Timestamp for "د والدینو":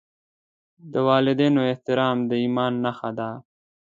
0.91-1.61